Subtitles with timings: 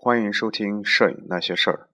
[0.00, 1.88] 欢迎收听《摄影那些事儿》。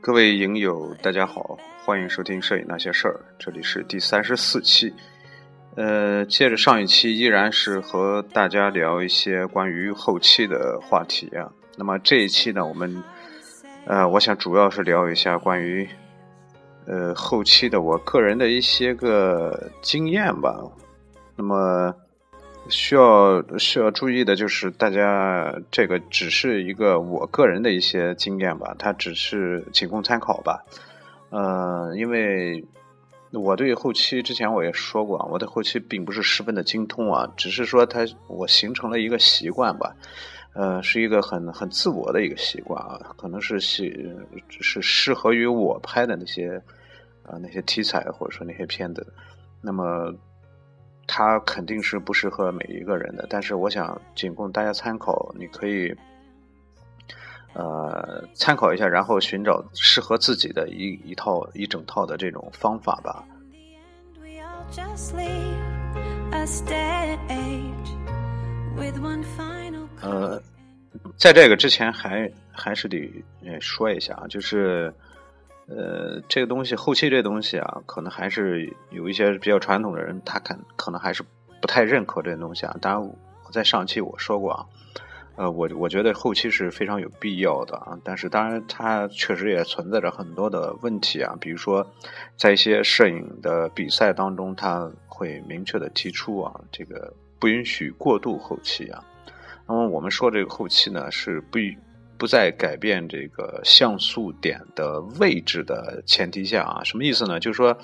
[0.00, 4.90] 各位影友，大家好，欢迎收听《摄影那些事儿》，这里是第三十四期。
[5.76, 11.52] 呃，接着上一期，依然是和大家聊一些关于后期的话题啊。
[11.76, 13.02] 那么这一期呢，我们
[13.86, 15.88] 呃，我想主要是聊一下关于
[16.86, 20.54] 呃后期的我个人的一些个经验吧。
[21.36, 21.94] 那么。
[22.70, 30.64] 需要需要注意的就是，大家这个只是一个我个人的一些经验吧，它只是仅供参考吧。
[31.28, 32.64] 呃，因为
[33.34, 39.94] 我对后期之前我也说过啊，我的后期并不是十分的精通啊，只是说它我形成了一个习惯吧，
[40.54, 44.16] 呃，是一个很很自我的一个习惯啊，可能是适
[44.48, 46.62] 是适合于我拍的那些
[47.22, 49.06] 啊那些题材或者说那些片子，
[49.60, 50.14] 那么。
[51.06, 55.94] 它肯定是不适合每一个人的，但是我想仅供大家参考，你可以，
[57.54, 63.24] 呃，参考一下，然后寻找适合自己的一一套一整套的这种方法吧。
[70.00, 70.42] 呃，
[71.16, 73.10] 在这个之前还还是得
[73.60, 74.92] 说一下啊，就是。
[75.66, 81.24] 呃，这个东西后期这东西啊，可能还是有一些比较传统的人，他可可能还是
[81.58, 82.76] 不太认可这东西啊。
[82.82, 84.66] 当然，我在上期我说过啊，
[85.36, 87.98] 呃，我我觉得后期是非常有必要的啊。
[88.04, 91.86] 但是，当然它确实也存在着很多的问题啊，比如说
[92.36, 99.04] 在一些摄影的比赛当中，他会明确的提出啊，这个不允许过度后期啊。
[99.66, 101.58] 那么我们说这个后期呢，是不。
[102.16, 107.40] 不在改变这个像素点的位置的前提下啊，什么意思呢？
[107.40, 107.76] 就是说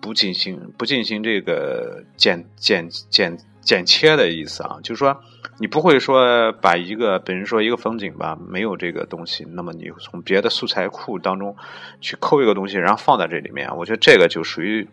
[0.00, 5.20] 不进行不进行这个剪剪剪剪切的意思啊，就是说
[5.58, 11.54] 你不会说把一个，比如说一个风景吧，没有这个东西，那么你从别的素材库当中
[12.00, 14.88] 去抠一个东西，然后放在这里面，我觉得这个就属于。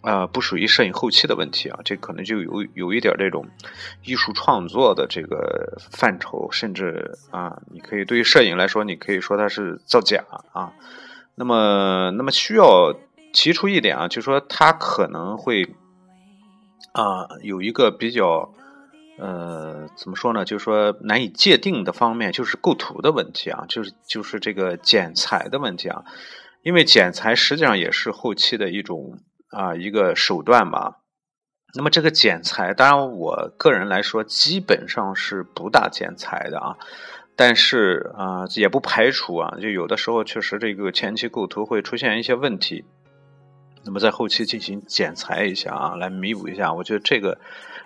[0.00, 3.44] 呃，不属于摄影后期的问题啊，这可能就有有一点这种
[4.04, 10.70] 艺术创作的这个范畴，甚至啊，你可以对于摄影来说，你可以说它是造假啊。
[11.34, 12.94] 那么，那么需要
[13.32, 15.68] 提出一点啊，就是说它可能会
[16.92, 18.52] 啊有一个比较
[19.18, 20.44] 呃怎么说呢？
[20.44, 26.04] 就是说难以界定的方面，就是构图的问题啊，就是就是这个剪裁的问题啊，
[26.62, 29.18] 因为剪裁实际上也是后期的一种。
[29.50, 30.98] 啊，一个手段吧。
[31.74, 36.76] 那么这个剪裁，当然我个人来说，基本上是不大剪裁的啊。
[37.34, 42.84] 但是啊，也不排除啊，就有的时候确实这个前期构图会出现一些问题。
[43.84, 47.38] 那么在后期进行剪裁一下啊，来弥补一下，我觉得这个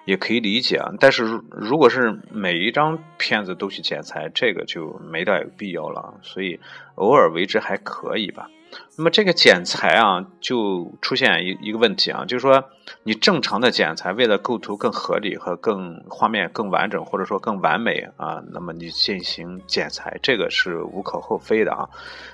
[0.05, 0.93] 也可以理解啊。
[0.99, 6.15] 但是如果是每一张片子都去剪裁，这个就没大有必要了。
[6.23, 6.59] 所以
[6.97, 8.51] 偶尔为之还可以吧。
[8.97, 12.63] 那么这个剪裁啊，就出现一一个问题啊，就是说
[13.03, 21.89] 你正常的剪裁，为了构图更合理和更画面更完整，或者说更完美啊，那么你进行剪裁，这个是无可厚非的啊。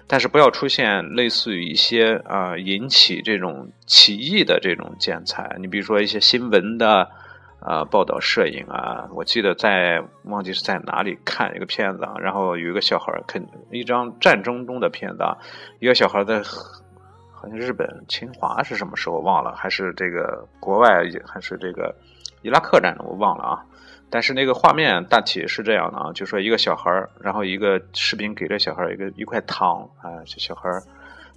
[0.06, 7.08] 但是不要出现类似于一些啊引起这种歧义的这种剪裁，你比如说一些新闻的。
[7.68, 15.36] 啊，报道摄影啊，我记得在忘记是在哪里看一个片子啊，然后有一个小孩儿看一张战争中的片子啊，
[15.78, 16.40] 一个小孩在
[17.30, 21.94] 好像日本侵华是什么时候忘了，还是这个国外还是这个
[22.40, 23.62] 伊拉克战争我忘了啊，
[24.08, 30.82] 但是那个画面大体是这样的啊，就说一个小孩儿，然后一个士兵给了小孩一个一块糖啊，这小孩儿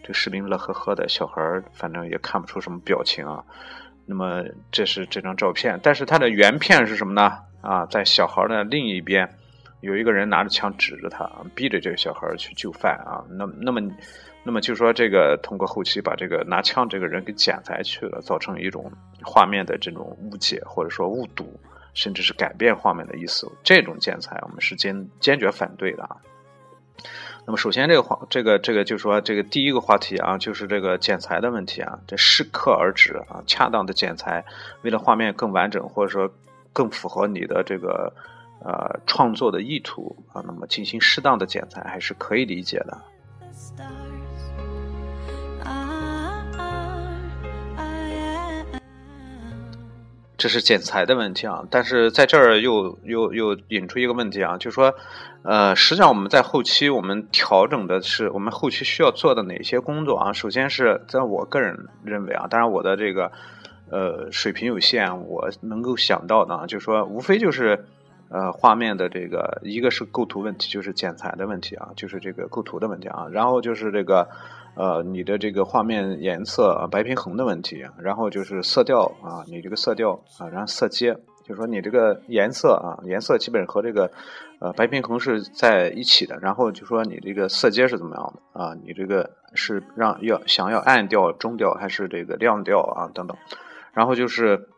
[0.02, 3.44] 这士兵乐呵呵的，小孩儿反正也看不出什么表情啊。
[4.06, 7.38] 那么这是这张照片，但是它的原片是什么呢？
[7.62, 9.30] 啊，在小孩的另一边，
[9.81, 13.24] 有一个人拿着枪指着他，逼着这个小孩去就范啊。
[13.30, 13.81] 那那么，
[14.44, 21.59] 那么就说这个通过后期把这个拿枪这个人给剪裁去了，造成一种画面的这种误解或者说误读，
[21.94, 23.50] 甚至是改变画面的意思。
[23.63, 26.18] 这种剪裁我们是坚坚决反对的啊。
[27.46, 34.46] 那么，首先这个话，这个这个就是说，这个第一个话题啊，就是这个剪裁的问题啊，这适可而止啊，恰当的剪裁，
[34.84, 36.32] 为了画面更完整，或者说
[36.72, 38.14] 更符合你的这个
[38.64, 42.98] 呃创作的意图啊，那么进行适当的剪裁还是可以理解的。
[50.42, 51.64] 这是剪裁的问题啊。
[51.70, 54.96] 但是在这儿又又又引出一个问题啊，就是说，
[55.44, 60.34] 呃，实际上我们在后期我们调整的是我们后期需要做的哪些工作啊？
[60.34, 63.32] 首先是在我个人认为啊，当然我的这个
[63.92, 67.86] 呃水平有限，我能够想到的啊，就是说无非就是
[68.30, 74.28] 呃画面的这个一个是构图问题，就是剪裁的问题啊，就是这个构图的问题啊，然后就是这个。
[74.75, 84.09] 呃，你的这个画面颜色啊，白平衡的问题，然后就是色调啊，你这个色调啊，然后色阶，就说你这个颜色啊，颜色基本和这个
[84.59, 88.73] 呃白平衡是在一起的，然后就说你这个色阶是怎么样的啊？
[88.83, 93.12] 你这个是让要想要暗调、中调还是这个亮调啊？
[93.13, 93.35] 等等，
[93.94, 94.69] 然后就是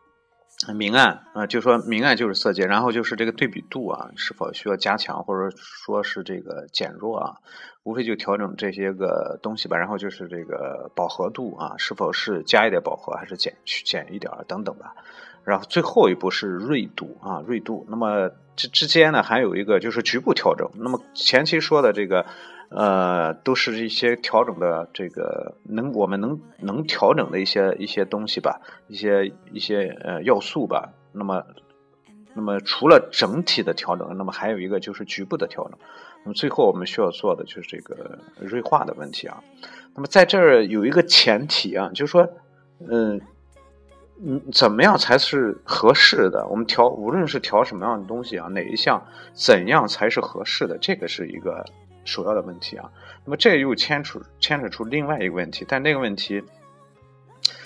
[0.74, 7.34] 明暗啊，就说明暗就是色阶，然后就是这个对比度啊，是否需要加强或者说是这个减弱啊？
[7.82, 14.94] 无非就调整这些个东西吧，然后就是这个饱和度啊，是否是加一点饱和，还是减去减一点等等吧。
[15.44, 17.84] 然后最后一步是锐度啊，锐度。
[17.90, 20.70] 那么这之间呢，还有一个就是局部调整。
[20.76, 22.24] 那么前期说的这个，
[22.70, 30.92] 呃，都是一些调整的这个能我们能能调整的一些一些东西吧，一些一些呃要素吧。
[31.12, 31.44] 那么
[32.34, 35.78] 那么除了整体的调整，那么还有一个就是局部的调整。
[36.24, 39.42] 那么最后我们需要做的就是这个锐化的问题啊。
[39.94, 42.28] 那么在这儿有一个前提啊，就是说，
[42.88, 43.20] 嗯，
[44.24, 46.44] 嗯，怎么样才是合适的？
[46.48, 50.76] 我们调无论是调什么样的东西啊，哪一项怎样才是合适的？
[50.78, 51.64] 这个是一个
[52.04, 52.90] 首要的问题啊。
[53.24, 56.42] 那么这又牵扯牵扯出另外一个问题，但那个问题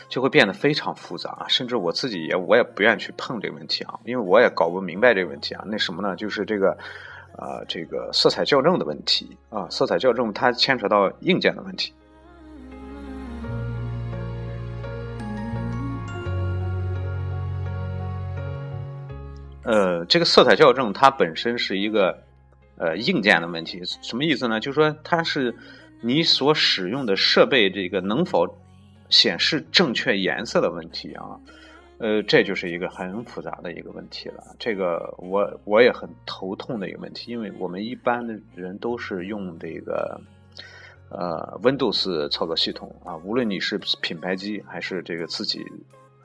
[0.08, 5.64] 就会变得非常复杂啊，甚至我自己也我也不愿去碰这个问题啊，因为我也搞不明白这个问题啊。
[5.66, 6.16] 那什么呢？
[6.16, 6.76] 就是这个。
[7.36, 11.94] 啊，这个色彩校正的问题啊，色彩校正它牵扯到硬件的问题。
[19.62, 22.20] 呃，这个色彩校正它本身是一个
[22.78, 24.58] 呃硬件的问题，什么意思呢？
[24.60, 25.54] 就是说它是
[26.00, 28.56] 你所使用的设备这个能否
[29.10, 31.38] 显示正确颜色的问题啊。
[31.98, 34.54] 呃，这就是一个很复杂的一个问题了。
[34.56, 40.20] 这个我我也很头痛的一个问题，因为我们一般的人都是用这个
[41.08, 45.60] 呃 Windows 操作系统啊，无论你是品牌机还是这个自己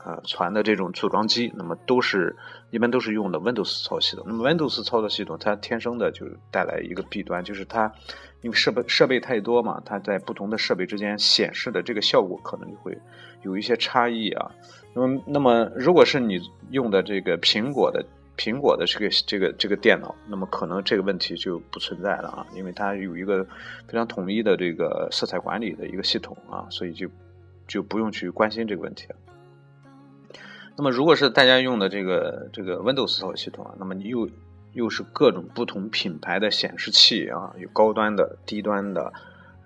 [0.05, 2.35] 呃传的这种组装机，那么都是
[2.71, 4.25] 一般都是用的 Windows 操作系统。
[4.27, 7.91] 那么 Windows 操作系统它天生的就带来一个弊端，就是它
[8.41, 12.97] 因为设备设备太多嘛，它在不同的设备之间显示的这个效果可能就会
[13.43, 14.51] 有一些差异啊。
[14.93, 16.39] 那么，那么，如果是你
[16.69, 18.05] 用的这个苹果的
[18.37, 23.43] 苹果的这个这个这个电脑，那么可能这个问题就不存在了啊，因为它有一个
[23.87, 27.09] 非常统一的这个色彩管理的一个系统啊，所以就
[27.67, 29.15] 就不用去关心这个问题了。
[30.77, 34.29] 那么，如果是大家用的这个这个 Windows 操作系统啊，那么你又
[34.73, 39.13] 又是各种不同品牌的显示器啊，有高端的、低端的。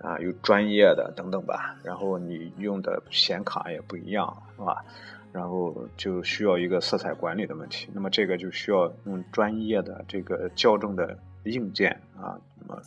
[0.00, 4.84] 啊，有专业的等等吧，然后你用的显卡也不一样，是吧？
[5.32, 12.80] 然后就需要一个色彩管理的问题，那么这个就需要用专业的这个校正的硬件啊，那么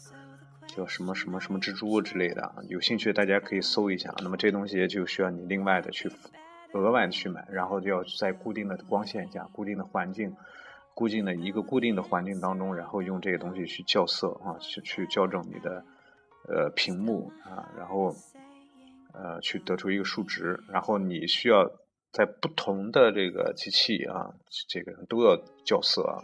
[0.65, 4.15] 叫什么什么什么蜘蛛之类的，有兴趣大家可以搜一下。
[4.23, 6.09] 那么这东西就需要你另外的去
[6.73, 10.35] 额外去买，然后就要在固定的光线下、固定的环境、
[10.93, 15.83] 固定的一个固定的环境当中，然后用这个东西去校色啊，去去校正你的。
[16.49, 18.15] 呃，屏幕啊，然后
[19.13, 21.71] 呃，去得出一个数值，然后你需要
[22.11, 24.33] 在不同的这个机器啊，
[24.67, 26.17] 这个都要校色啊，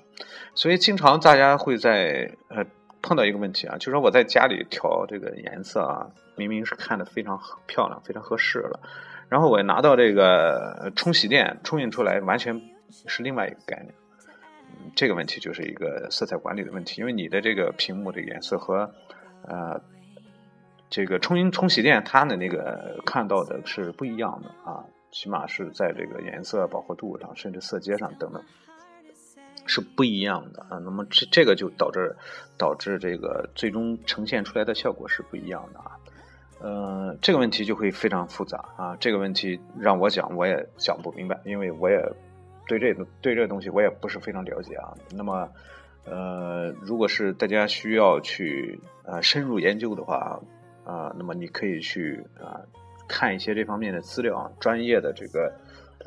[0.55, 2.65] 所以经常大家会在呃
[3.03, 8.79] 碰到一个问题啊，就说我在家里调这个颜色啊，明明是看的非常漂亮、非常合适了，
[9.29, 12.61] 然后我拿到这个冲洗店冲印出来，完全
[13.07, 13.93] 是另外一个概念。
[14.95, 18.91] 这个问题就是一个色彩管理的问题，因为你的这个屏幕的颜色和
[19.43, 19.81] 呃。
[20.89, 28.41] 这个冲印冲洗店，它的那个看到的是不一样的啊，起码是在这个颜色饱和度上，甚至色阶上等等，
[29.65, 30.79] 是不一样的啊。
[30.85, 32.15] 那么这这个就导致
[32.57, 35.91] 导致这个最终呈现出来的效果是不一样的啊。
[36.59, 38.95] 呃，这个问题就会非常复杂啊。
[38.99, 41.97] 这个问题让我讲，我也讲不明白，因为我也
[42.67, 44.93] 对这个对这东西我也不是非常了解啊。
[45.15, 45.49] 那么
[46.05, 50.39] 呃，如果是大家需要去呃深入研究的话。
[50.87, 52.61] 啊，那么你可以去啊
[53.09, 55.53] 看一些这方面的资料啊，专业的这个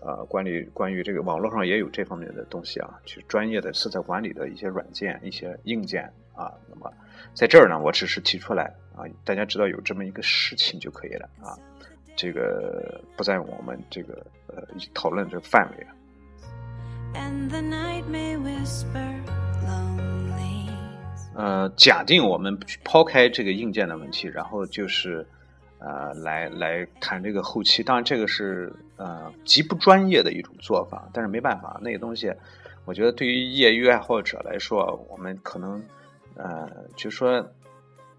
[0.00, 6.52] 呃管理关于这个网络上也有这方面的东西啊，去专业的色彩管理的一些软件、一些硬件啊。
[6.68, 6.92] 那么
[7.34, 8.64] 在这儿呢，我只是提出来
[8.96, 11.56] 啊，大家知道有这么一个事情就可以了啊，
[12.16, 14.62] 这个不在我们这个呃
[14.94, 15.86] 讨论这个范围。
[21.34, 25.26] 呃，假定我们抛开这个硬件的问题，然后就是，
[25.78, 27.82] 呃，来来谈这个后期。
[27.82, 32.30] 当然，这个是呃极不专业的一种做法，但是没办法，那个东西，
[32.84, 35.82] 我觉得对于业余爱好者来说，我们可能
[36.36, 37.44] 呃，就说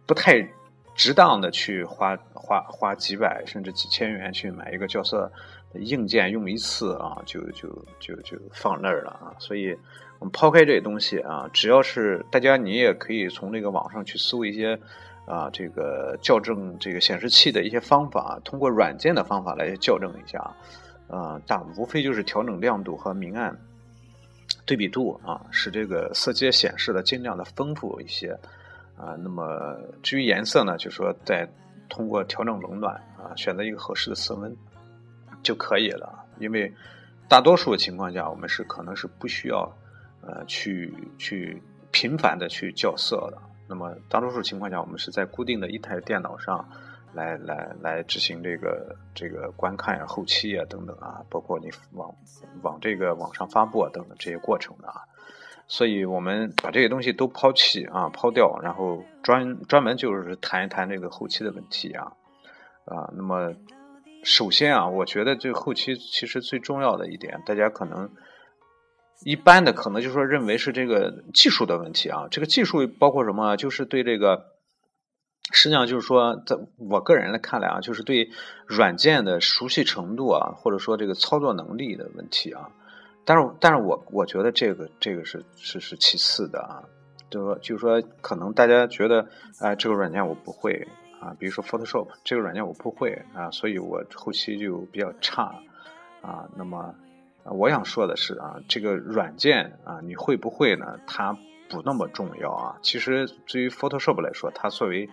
[0.06, 0.48] 不太
[0.96, 5.32] 值当的去花花花几百甚至几千元去买一个角色
[5.76, 7.68] 硬件用一次啊，就就
[8.00, 9.78] 就就放那儿了啊，所以。
[10.20, 14.80] 我们抛开这些东西啊，只要是大家，你也可以从这个网上去搜一些
[15.26, 20.56] 啊，这个校正这个显示器的一些方法，通过软件的方法来校正一下，
[21.08, 23.58] 呃，大无非就是调整亮度和明暗
[24.72, 28.32] 对比度啊，使这个色阶显示的尽量的丰富一些
[28.96, 29.18] 啊。
[29.22, 31.46] 那么至于颜色呢，就说再
[31.90, 34.56] 通过调整冷暖啊，选择一个合适的色温
[35.44, 36.26] 就可以了。
[36.40, 36.74] 因为
[37.28, 39.70] 大多数情况下，我们是可能是不需要。
[40.24, 41.60] 呃，去去
[41.90, 46.64] 频繁的去校色的，那么大多数情况下，我们是在固定的一台电脑上
[47.14, 52.14] 来来来执行这个这个观看呀、后期啊等等啊，包括你往
[52.62, 55.02] 往这个网上发布啊等等这些过程的啊，
[55.68, 62.14] 所以我们把这些东西都抛弃啊、抛掉，然后专专门就是谈一谈这个后期的问题啊
[62.86, 63.54] 啊，那么
[64.24, 68.10] 首先啊，我觉得这后期其实最重要的一点，大家可能。
[69.24, 73.56] 一般的可能就说认为是这个技术的问题啊，这个技术包括什么？
[73.56, 74.51] 就是对这个，
[75.52, 78.30] 实际上就是说，在我个人来看来啊，就是对
[78.68, 82.70] 软件的熟悉程度啊，或者说这个操作能力的问题啊。
[83.26, 86.84] 但是，但是我我觉得这个这个是是是其次的啊，
[87.30, 89.28] 就说就是说，可能大家觉得，
[89.60, 90.88] 哎，这个软件我不会
[91.20, 95.56] 啊，比如说 Photoshop 这个软件我不会啊，所以我后期就比较差
[96.22, 96.94] 啊，那么。
[97.44, 101.00] 我想说的是啊，这个软件啊，你会不会呢？
[101.08, 101.36] 它
[101.72, 102.78] 不那么重要啊。
[102.84, 105.10] 其实，对于 Photoshop 来说，它作为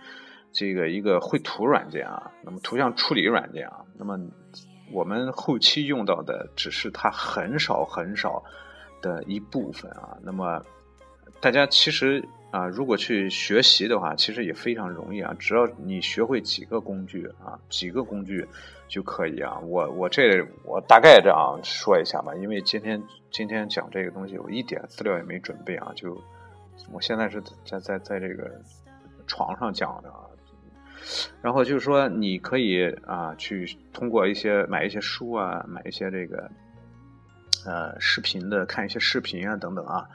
[0.51, 4.19] 这个一个绘图软件啊，那么图像处理软件啊，那么
[4.91, 8.43] 我们后期用到的只是它很少很少
[9.01, 10.17] 的一部分啊。
[10.21, 10.61] 那么
[11.39, 15.33] 大家其实啊，如果去学习的话，其实也非常容易啊。
[15.39, 18.45] 只要你学会几个工具啊，几个工具。
[18.89, 22.99] 就可以啊，我我这我大概这样说一下吧，因为今天
[23.29, 26.19] 今天讲这个东西，我一点资料也没准备啊，就
[26.91, 28.61] 我现在是在在在这个
[29.27, 30.21] 床上讲的啊，
[31.41, 36.49] 然后就是说你可以啊去通过一些买一些书啊，买一些这个
[37.65, 40.07] 呃视频的看一些视频啊等等啊，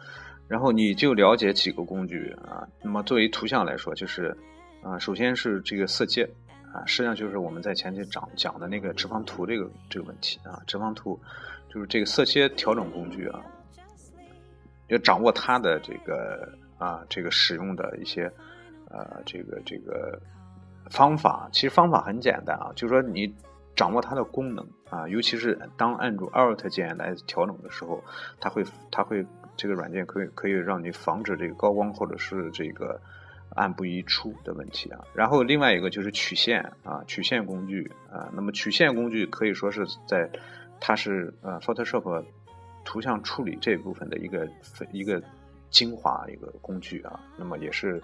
[0.49, 4.37] 然后你就了解几个工具啊，那么作为图像来说，就是
[4.83, 6.29] 啊首先是这个色阶。
[6.75, 11.17] 啊，实际上就是我们在前期讲讲的那个直方图这个这个问题啊，直方图
[11.73, 13.41] 就是这个色阶调整工具啊，
[14.89, 18.31] 要掌握它的这个啊这个使用的一些
[18.91, 20.21] 呃这个这个
[20.91, 23.35] 方法，其实方法很简单啊，就是说你
[23.77, 28.03] 掌握它的功能啊，尤其是当按住 Alt 键来调整的时候，
[28.41, 29.27] 它会它会
[29.57, 33.01] 这个软件可以可以让你防止这个高光或者是这个。
[33.51, 40.29] 按不移出的问题啊，然后另外一个就是曲线啊，曲线工具啊，那么曲线工具可以说是在
[40.81, 42.25] 它是呃 Photoshop
[42.85, 44.49] 图像处理这部分的一个
[44.91, 45.23] 一个
[45.75, 48.01] 精华一个工具啊，那么也是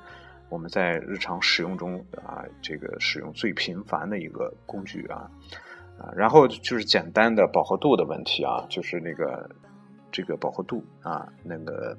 [0.48, 5.30] 我们在日常使用中啊这个使用最频繁的一个工具啊
[5.96, 9.48] 啊，然后就是简单的饱和度的问题啊，就是那个
[10.10, 11.96] 这个饱和度啊，那个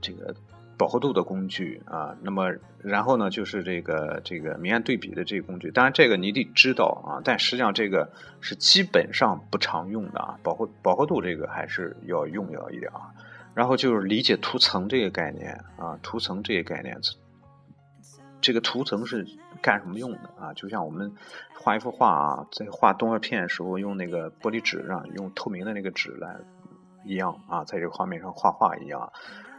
[0.00, 0.34] 这个。
[0.78, 5.72] 饱和度的工具啊，那么然后呢，就是这个这个明暗对比的这个工具。
[5.72, 8.08] 当然，这个你得知道啊，但实际上这个
[8.40, 10.38] 是基本上不常用的啊。
[10.40, 13.10] 饱和饱和度这个还是要用要一点啊。
[13.58, 16.96] 然后就是理解图层这个概念啊，图层这个概念，
[18.40, 19.26] 这个图层是
[19.60, 20.54] 干什么用的啊？
[20.54, 21.12] 就像我们
[21.58, 26.36] 画一幅画啊，在画动画片的时候用那个玻璃纸上用透明的那个纸来
[27.04, 29.12] 一样啊，在这个画面上画画一样。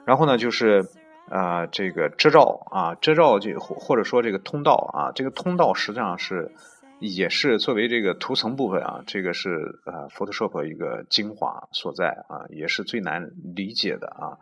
[0.06, 0.88] 然后呢，就是。
[1.32, 6.52] 啊，这个遮罩啊，遮罩就或或者说这个通道啊，这个通道实际上是
[7.00, 14.38] 也是作为这个图层部分啊，这个是呃 Photoshop 一个精华所在啊，也是最难理解的啊。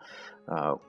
[0.46, 0.80] 呃，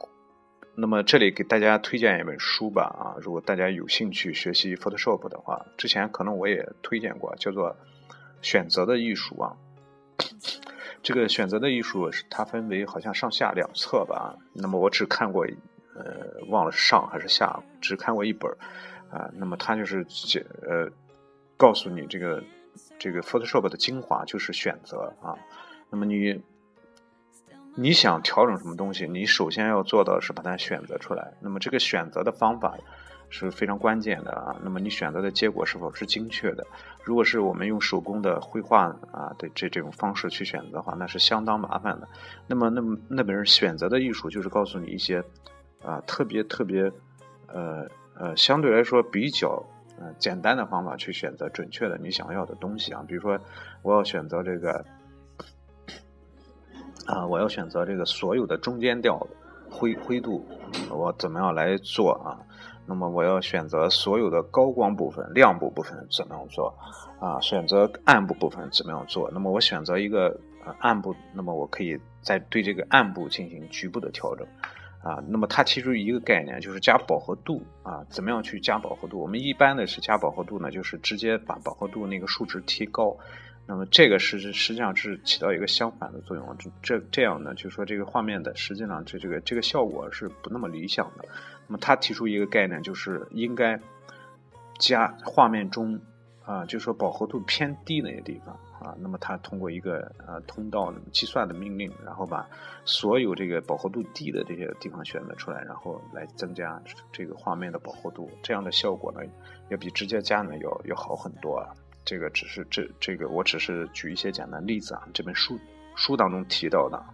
[0.75, 7.71] 那么这里给大家推荐一本书吧啊，如果大家有兴趣学习 Photoshop 的话，之前可能我也推荐过，叫做
[8.43, 9.57] 《选择的艺术》啊。
[11.03, 15.47] 这个《选择的艺术》是它分为好像上下两册吧，那么我只看过。
[16.01, 18.49] 呃，忘了上还是下，只看过一本
[19.11, 19.29] 啊。
[19.35, 20.07] 那么它就是
[20.63, 20.89] 呃，
[21.59, 22.43] 告诉你这个
[22.99, 25.37] 这个 Photoshop 的精华就是选择啊。
[25.91, 26.41] 那么你
[27.75, 31.35] 你想调整什么东西，你首先要做到是把它选择出来。
[31.41, 32.77] 那么这个选择的方法
[33.29, 34.57] 是非常关键的啊。
[34.63, 36.67] 那么你选择的结果是否是精确的？
[37.05, 42.09] 如果是我们用手工的绘画啊的这这种方式去选择的话，那是相当麻烦的。
[42.47, 45.23] 那么那么那本人选择的艺术就是告诉你一些
[45.83, 46.91] 啊特别特别
[47.47, 49.65] 呃呃相对来说比较
[50.01, 53.05] 呃简单的方法去选择准确的你想要的东西啊。
[53.07, 53.39] 比如说
[53.83, 54.85] 我要选择这个。
[57.07, 59.27] 啊，我要选择这个所有的中间调
[59.71, 60.47] 灰灰度，
[60.91, 62.37] 我怎么样来做啊？
[62.85, 66.77] 那么我要选择所有的高光部分、亮部部分怎么样做
[67.19, 67.41] 啊？
[67.41, 69.31] 选择暗部部分怎么样做？
[69.33, 70.39] 那么我选择一个
[70.81, 74.47] 暗部，那么我可以再对这个暗部进行局部的调整
[75.03, 75.23] 啊。
[75.29, 78.05] 那么它提出一个概念，就是加饱和度啊。
[78.11, 79.21] 怎么样去加饱和度？
[79.21, 83.17] 我们一般的是加饱和度呢，就是直接把饱和度那个数值提高。
[83.67, 91.25] 那么这个是实际上是起到一个相反的作用，这这样呢，就是说这个画面的实际上这这个这个效果是不那么理想的。
[91.67, 93.79] 那么他提出一个概念，就是应该
[94.79, 96.01] 加画面中
[96.47, 98.95] 啊，就是说饱和度偏低那些地方啊。
[98.99, 102.49] 那么它通过一个呃通道计算的命令，然后把
[102.85, 106.81] 所有这个饱和度低的这些地方选择出来，然后来增加
[107.13, 109.21] 这个画面的饱和度，这样的效果呢，
[109.69, 111.69] 要比直接加呢要要好很多啊。
[112.05, 115.07] 这个只是这这个，我只是举一些简单例子啊。
[115.13, 115.59] 这本书
[115.95, 117.05] 书当中提到的。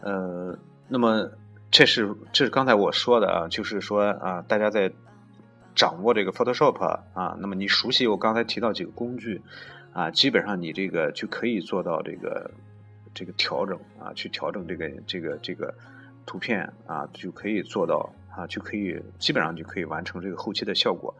[0.00, 1.30] 呃，那么
[1.70, 4.92] 这是这是刚才我说的啊，就是说啊，大家在
[5.74, 6.82] 掌握这个 Photoshop
[7.14, 9.40] 啊，那么你熟悉我刚才提到几个工具
[9.92, 12.50] 啊，基本上你这个就可以做到这个
[13.14, 15.74] 这个调整啊，去调整这个这个这个。
[16.26, 21.12] 图片啊，就可以做到啊，就可以基本上就可以完成这个后期的效果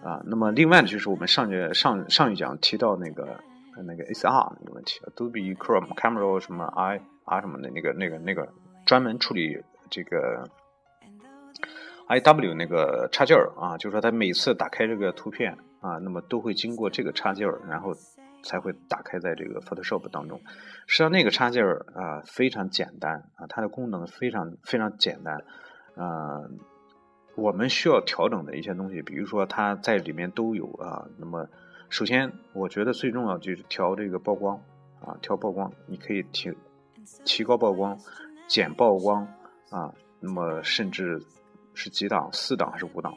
[0.00, 0.22] 啊。
[0.26, 3.40] 那么另外呢，就是我们上节上上一讲提到那个
[3.84, 8.48] 那个 SR 那个问题，Adobe Chrome Camera 什么 I R 什么的那个那个那个
[8.84, 9.60] 专门处理
[9.94, 10.44] 这个
[12.08, 17.94] I W 那个插件儿啊，就是说它每次打开这个图片啊，那么都会经过这个插件儿，然后。
[18.46, 20.38] 才会打开在这个 Photoshop 当中。
[20.86, 25.42] 实际上，那个插件儿啊非常简单啊，它的功能非常非常简单。
[25.96, 26.44] 啊，
[27.36, 31.08] 我们需要调整的一些东西，比如说它在里面都有啊。
[31.16, 31.48] 那么，
[31.88, 34.60] 首先我觉得最重要就是调这个曝光
[35.00, 36.52] 啊，调曝光，你可以提
[37.24, 37.98] 提高曝光、
[38.46, 39.26] 减曝光
[39.74, 39.92] 啊。
[40.20, 41.20] 那么，甚至
[41.74, 43.14] 是几档，四档还是五档？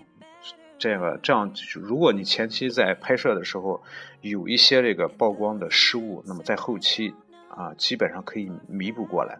[0.77, 3.81] 这个这样，如果你前期在拍摄的时候
[4.21, 7.13] 有一些这个曝光的失误，那么在后期
[7.49, 9.39] 啊，基本上可以弥补过来。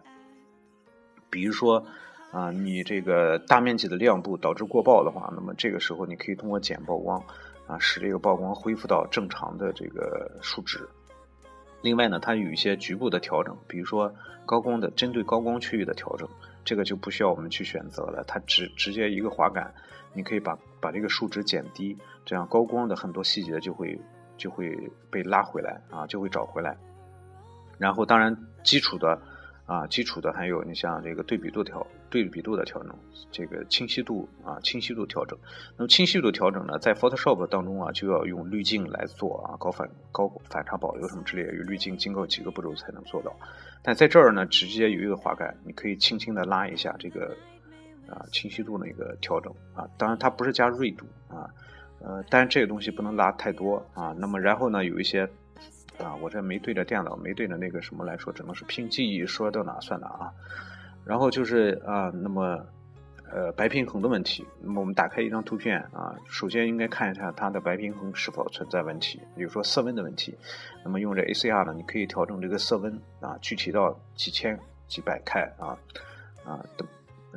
[1.30, 1.84] 比如说
[2.32, 7.22] 啊，你这个大面积的亮部导致过曝的话，那么这个时候你可以通过减曝光
[7.66, 10.88] 啊，使这个曝光恢复到正常的这个数值。
[11.82, 14.12] 另外呢，它有一些局部的调整，比如说
[14.44, 16.28] 高光的针对高光区域的调整，
[16.68, 19.72] 这个就不需要我们去选择了，它直直接一个滑杆。
[20.12, 23.98] 你可以把把这个数值减低，这样高光的很多细节就会
[24.36, 24.76] 就会
[25.10, 26.76] 被拉回来啊，就会找回来。
[27.78, 29.18] 然后当然基础的
[29.68, 32.92] 啊，基础的还有你像这个对比度调对比度的调整，
[33.30, 35.38] 这个清晰度啊清晰度调整。
[35.76, 43.32] 那么清晰度调整呢，在 Photoshop 当中啊，就要用滤镜来做啊，高反高反差保留什么之类的，有滤镜经过几个步骤才能做到。
[43.82, 47.36] 但在这儿呢，直接有一个滑杆，你可以轻轻的拉一下这个。
[48.10, 51.44] 啊，清晰度的一个调整啊，当然它不是加锐度啊，
[52.00, 54.16] 呃，但是这个东西不能拉太多啊。
[54.18, 55.28] 那么然后呢，有一些
[55.98, 60.32] 啊，我这没对着电脑，没对着那个什么来说，只能是凭记忆说到哪算哪啊。
[61.04, 62.64] 然后就是啊，那么
[63.30, 64.46] 呃，白平衡的问题。
[64.60, 70.36] 那么我们打开一张图片啊，首先应该看一下它的白平衡是否存在问题，比如说色温的问题。
[70.84, 75.76] 那么用这 ACR 呢，你可以调整这个色温啊，具体到几千几百开啊
[76.44, 76.86] 啊等。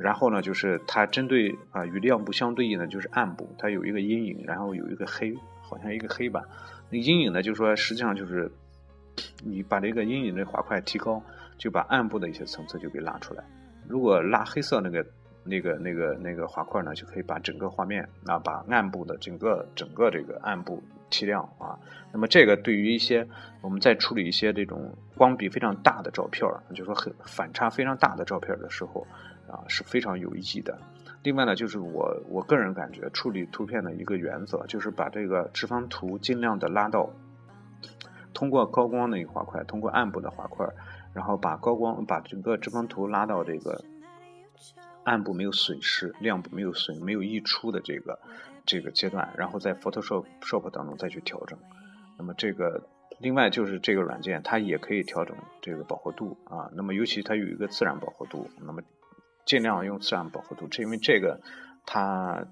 [0.02, 6.42] 然后呢，就是它针对啊与亮部相对应的就是暗部，它有一个阴影，然后有一个黑，好像一个黑板。
[6.90, 8.50] 那阴影呢，就是说实际上就是
[9.44, 11.22] 你把这个阴影的滑块提高，
[11.56, 13.44] 就把暗部的一些层次就给拉出来。
[13.86, 15.06] 如果拉黑色那个
[15.44, 21.78] 那个那个那个滑块呢，就可以把整个画面啊把暗部的整个整个这个暗部提亮啊。
[22.12, 23.26] 那么这个对于一些
[23.60, 29.06] 我们在处理一些这种光比非常大的照片就是说很反差非常大的照片的时候。
[29.52, 30.78] 啊，是非常有意义的。
[31.22, 37.10] 另外呢，就是我我个人感觉处理图片的一个原则，就是把这个直方图尽量的拉到
[38.34, 40.66] 通过高光的一个滑块，通过暗部的滑块，
[41.12, 43.84] 然后把高光把整个直方图拉到这个
[45.04, 48.18] 暗部没有损失、亮部没有损、没有溢出的这个
[48.64, 51.58] 这个阶段，然后在 Photoshop Shop 当中再去调整。
[52.18, 52.82] 那么这个
[53.20, 56.70] 另外就是这个软件它也可以调整这个饱和度啊。
[56.74, 58.82] 那么尤其它有一个自然饱和度，那么
[59.44, 61.40] 尽量用自然饱和度，这因为这个
[61.86, 62.46] 它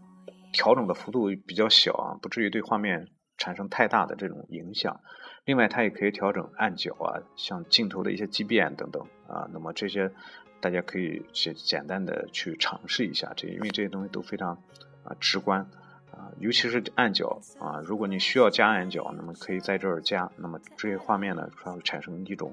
[0.53, 5.01] 调整的幅度比较小啊，不至于对画面产生太大的这种影响。
[5.45, 9.49] 另外它也可以调整暗角啊，像镜头的一些畸变等等啊。
[9.53, 10.11] 那么这些
[10.61, 14.63] 大家可以简简单的去尝试一下，这因为这些东西都非常
[15.05, 15.69] 啊直观。
[16.11, 22.53] 啊，尤其是暗角啊，如果你需要加暗角，那么可以在这儿加，那么这些画面呢，它会产生一种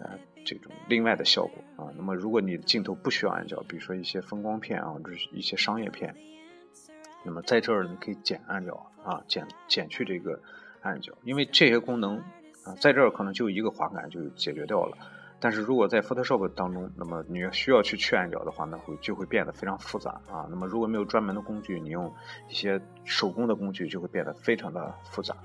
[0.00, 1.62] 呃这种另外的效果。
[2.06, 6.14] 那么如果你的镜头不需要暗角，比如说一些风光片啊，或者是一些商业片，
[7.24, 10.40] 那么在这儿你可以减暗角啊，减减去这个
[10.82, 12.18] 暗角，因为这些功能
[12.62, 14.96] 啊，在这儿可能就一个滑杆就解决掉了。
[15.40, 20.46] 但是如果在 Photoshop 当中，那么你需要去去暗角的话，那会就会变得非常复杂啊。
[20.48, 22.14] 那么如果没有专门的工具，你用
[22.48, 25.36] 一些手工的工具就会变得非常的复杂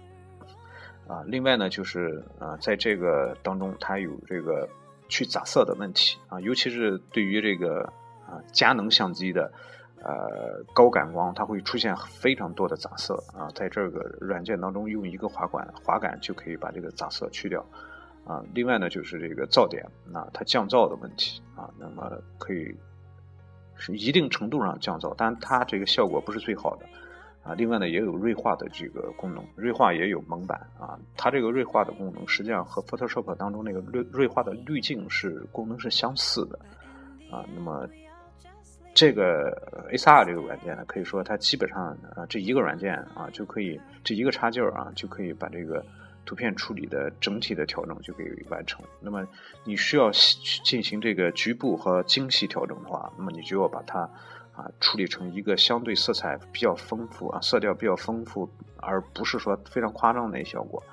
[1.07, 1.23] 啊。
[1.25, 4.69] 另外呢，就是啊，在这个当中，它有这个
[5.11, 7.83] 去杂色的问题啊，尤其是对于这个
[8.25, 9.51] 啊佳能相机的
[10.01, 13.51] 呃高感光，它会出现非常多的杂色啊。
[13.53, 17.63] 在这个软件当中，用一个滑管滑杆就可以把这个杂色去掉。
[18.25, 22.73] 啊，另外呢，就是这个噪点，那它降噪的问题啊，那么可以
[23.75, 26.85] 是一定程度上降噪，但它这个效果不是最好的
[27.43, 27.53] 啊。
[27.53, 30.99] 另外呢，也有锐化的这个功能，锐化也有蒙版啊。
[31.15, 36.59] 它这个锐化的功能实际上和 Photoshop 当中那个锐锐化的滤镜是功能是相似的
[37.31, 37.45] 啊。
[37.55, 37.87] 那么
[38.93, 39.51] 这个
[39.91, 45.85] A4R 这个软件呢，可以说它基本上啊这一个软件啊就可以这一个插件啊就可以把这个。
[46.23, 48.85] 图片处理的整体的调整就可以完成。
[48.99, 49.27] 那么
[49.63, 50.11] 你需要
[50.63, 54.07] 进行这个局部和精细调整的话，那么你就要把它
[54.61, 58.47] 啊处理成一个相对色彩比较丰富啊，色调比较丰富，
[58.77, 60.83] 而不是说非常夸张的那效果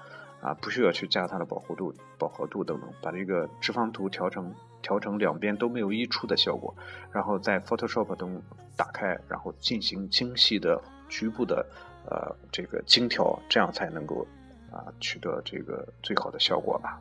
[0.41, 6.75] 啊，不需要去加它的饱和度、饱和度等等，把这个直方图调成调成两边都没有溢出的效果，
[7.13, 8.43] 然后在 Photoshop 中
[8.77, 11.67] 打开，然后进行精细的局部的
[12.09, 14.27] 呃这个精调，这样才能够。
[14.71, 17.01] 啊，取得这个最好的效果吧。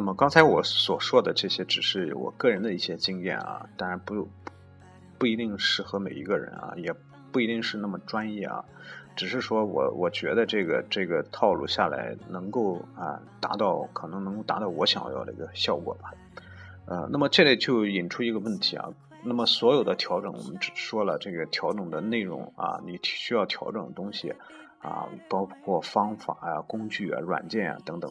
[0.00, 4.26] 那么刚才我所说的这些，只是我个人的一些经验啊，当然不
[5.18, 6.90] 不一定适合每一个人啊，也
[7.30, 8.64] 不一定是那么专业啊，
[9.14, 16.14] 只是说我我觉得这个这个套路下来，能够啊达到可能能够达到我想要的一个效果吧。
[16.86, 18.88] 呃，那么这里就引出一个问题啊。
[19.22, 24.32] 那么所有的调整，我们只说了这个调整的内容啊，你需要调整的东西
[24.78, 28.10] 啊，包括方法啊、工具啊、软件啊等等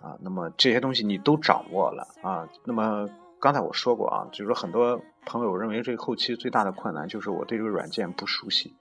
[0.00, 0.16] 啊。
[0.20, 2.48] 那么这些东西你都掌握了啊。
[2.64, 3.08] 那么
[3.40, 8.74] 刚才我说过啊，就是说很多朋友认为这个后期最大的困难就是我对这个软件不熟悉。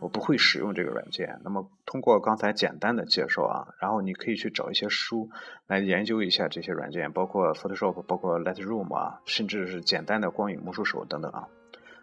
[0.00, 5.30] 我不会使用这个软件，那么通过刚才简单的介绍啊，然后你可以去找一些书
[5.68, 11.46] 来研究一下这些软件，包括 Photoshop，包括 Lightroom 啊，甚至是简单的光影魔术手等等啊。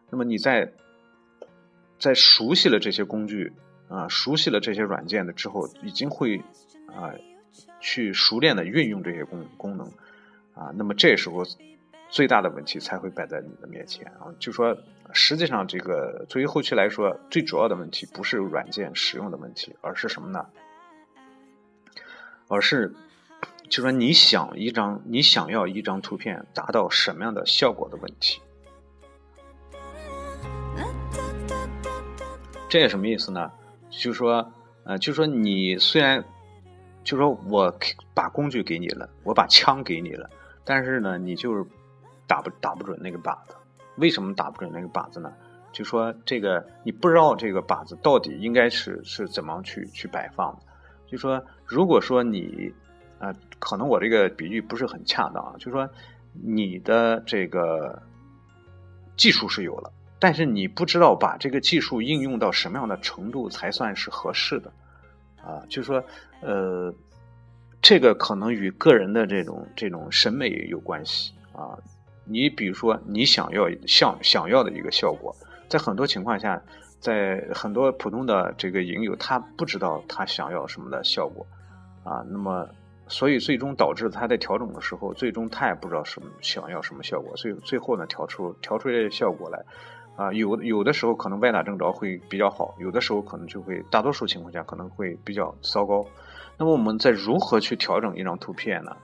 [0.09, 0.71] 那么你在
[1.99, 3.51] 在熟悉了这些工具
[3.89, 6.37] 啊，熟悉了这些软件的之后，已经会
[6.87, 7.11] 啊
[7.79, 9.87] 去熟练的运用这些功功能
[10.53, 11.45] 啊，那么这时候。
[12.11, 14.33] 最大的问题才会摆在你的面前啊！
[14.39, 14.75] 就说
[15.13, 20.47] 实际上，这个作为后期来说，最主要的问题不是软件使用的问题，而是什么呢？
[22.47, 22.95] 而是
[23.69, 28.41] 就说你想一张，你想要一张图片达到什么样的效果的问题。
[32.67, 33.51] 这什么意思呢？
[33.91, 34.51] 就是说
[34.83, 36.25] 呃，就是说你虽然
[37.03, 37.73] 就说我
[38.13, 40.29] 把工具给你了，我把枪给你了，
[40.63, 41.65] 但是呢，你就是。
[42.29, 43.55] 打不打不准那个靶子，
[43.95, 45.33] 为什么打不准那个靶子呢？
[45.71, 50.61] 就说这个你不知道这个靶子到底应该是是怎么去去摆放的。
[51.07, 52.71] 就说如果说你，
[53.17, 55.55] 呃，可能我这个比喻不是很恰当啊。
[55.57, 55.89] 就说
[56.33, 57.99] 你的这个
[59.17, 64.71] 技术是有了，但是你不知道把这个技术应用到什么样的程度才算是合适的
[65.43, 65.63] 啊。
[65.69, 66.03] 就说
[66.41, 66.93] 呃，
[67.81, 71.77] 这个可能与个人的这种这种审美有关系啊。
[72.31, 75.35] 你比如说，你想要想想要的一个效果，
[75.67, 76.61] 在很多情况下，
[76.99, 81.43] 在很多普通的这个影友，他不知道他想要什么的效果，
[82.03, 82.69] 啊，那么
[83.07, 89.65] 所以最终导致他在调整的时候，最终他也不知道什么想要什么效果，所以最后呢，调出调出来的效果来，
[90.19, 96.05] 啊，有有的时候可能歪打正着会比较好，有的时候可能就会大多数情况下可能会比较糟糕。
[96.57, 98.97] 那么我们在如何去调整一张图片呢？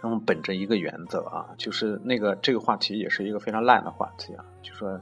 [0.00, 5.00] 那么本着一个原则啊，就是那个这个话题也是一个非常烂的话题啊，就说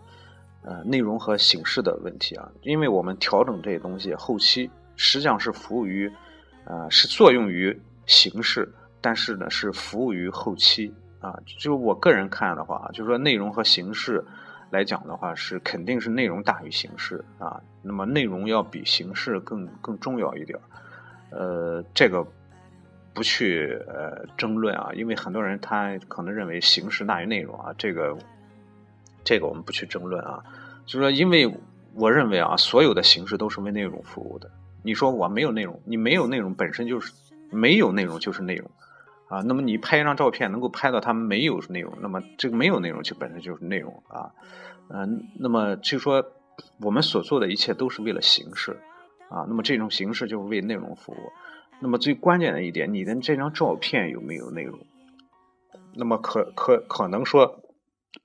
[0.62, 6.10] 呃内容和形式的问题啊，因为我们调整这些东西后期实际上是服务于
[6.64, 8.66] 呃是作用于形式，
[9.02, 14.24] 但是呢是服务于后期啊，就我个人看的话，就是说内容和形式
[14.70, 20.58] 来讲的话，是肯定是内容大于形式啊，那么内容要比形式更更重要一点
[21.30, 22.26] 呃这个。
[23.12, 28.16] 不去呃争论啊，因为很多人他可能认为形式大于内容啊，这个
[29.24, 30.42] 这个我们不去争论啊。
[30.86, 31.52] 就是说，因为
[31.94, 34.48] 我认为啊，所有的形式都是为内容服务的。
[34.84, 37.12] 你说我没有内容，你没有内容本身就是
[37.50, 38.70] 没有内容就是内容
[39.30, 39.40] 啊。
[39.46, 44.32] 那么你拍一张照片能够拍到它没有内容，那么这个没有内容就本身就是内容啊。
[44.90, 46.22] 嗯，那么就说
[46.80, 48.78] 我们所做的一切都是为了形式
[49.30, 51.32] 啊，那么这种形式就是为内容服务。
[51.80, 54.80] 那么最关键的一点，你的这张照片有没有内容？
[55.94, 57.62] 那么可可可能说，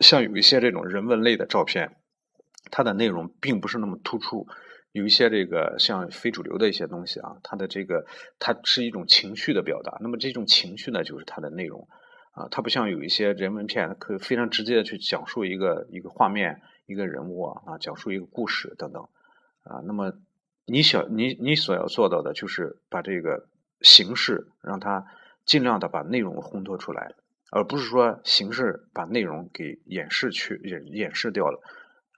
[0.02, 1.96] 像有一些这种人文类的照片，
[2.70, 4.48] 它的内容并不是那么突出。
[4.96, 8.06] 有一些这个像非主流的一些东西啊，它的这个
[8.40, 9.98] 它是一种情绪的表达。
[10.00, 11.88] 那么这种情绪呢，就是它的内容
[12.32, 12.48] 啊。
[12.50, 19.04] 它不像有一些人文片，可以非常直接的去讲述一个一个画面、一个人物啊，讲述一个故事等等
[19.64, 19.82] 啊。
[19.86, 20.14] 那么。
[20.68, 23.48] 你想，你你所要做到的就是把这个
[23.82, 25.06] 形式让它
[25.46, 27.14] 尽量的把内容烘托出来，
[27.52, 31.62] 而不是说形式把内容给掩饰去掩掩饰掉了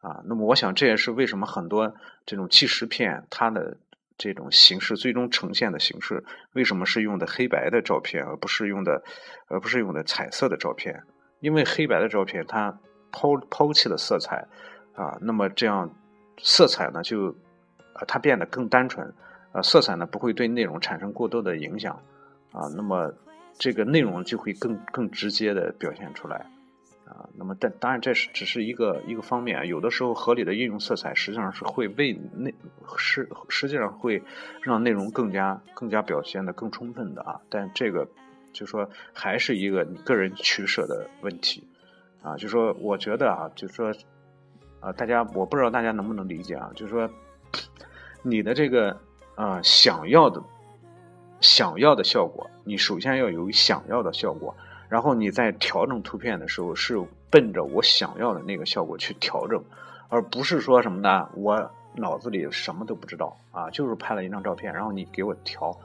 [0.07, 0.21] 啊。
[0.25, 1.93] 那么，我想这也是为什么很多
[2.25, 3.77] 这种纪实片它的
[4.17, 9.03] 这种形式最终呈现的形式为什么是用的黑白的照片，而不是用的
[9.47, 11.03] 而不是用的彩色的照片？
[11.39, 12.79] 因为黑白的照片它
[13.11, 14.47] 抛抛弃了色彩
[14.95, 15.93] 啊，那么这样
[16.41, 17.35] 色彩呢就。
[17.99, 19.11] 呃，它变得更单纯，
[19.53, 21.99] 呃，色彩呢不会对内容产生过多的影响，
[22.51, 23.11] 啊，那么
[23.57, 26.45] 这个内容就会更更直接的表现出来，
[27.07, 32.53] 啊，那么但当然这是只是一个一个方面，有的时候合理的运用色彩实际上是会为内
[32.97, 34.21] 实实际上会
[34.61, 38.07] 让内容更加更加表现的更充分的啊，但这个
[38.51, 41.67] 就说还是一个你个人取舍的问题，
[42.21, 43.93] 啊，就说我觉得啊，就说
[44.79, 47.09] 啊，大家我不知道大家能不能理解啊，就说。
[48.23, 48.99] 你的这个
[49.35, 50.41] 啊想要的
[51.39, 54.53] 想要的效果，你首先要有想要的效果，
[54.89, 56.97] 然后你在调整图片的时候是
[57.29, 59.63] 奔着我想要的那个效果去调整，
[60.09, 61.29] 而不是说什么呢？
[61.35, 65.77] 我脑子里什么都不知道啊，就是拍了一张照片，然后你给我调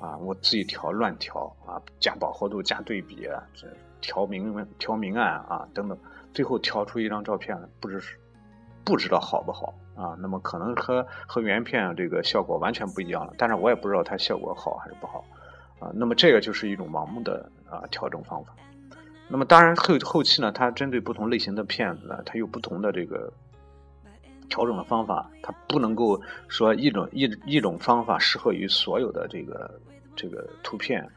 [0.00, 3.66] 啊，我自己调乱调啊，加饱和度、加对比、这
[4.00, 5.98] 调明调明暗啊等等，
[6.34, 8.02] 最后调出一张照片，不知
[8.84, 9.74] 不知道好不好。
[9.96, 15.22] 啊，那么可能和和原片这个效果完全不一样了，但是我也不知道它效果好还是不好，
[15.78, 18.52] 啊，那么这个就是一种盲目的啊调整方法。
[19.28, 23.32] 那么当然后后期呢，它针对不同类型的片子呢，它有不同的这个
[24.48, 29.80] 调整的方法，它不能够说一种一一种方法适合于所有的这个
[30.16, 31.08] 这个图片，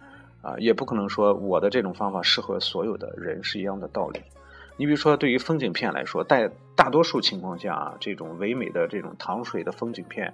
[0.43, 4.21] 啊，也不可能说我的这种方法适合所有的人是一样的道理。
[4.77, 10.33] 你比如说，对于风景片来说，在大多数情况下啊，这种唯美的这种糖水的风景片，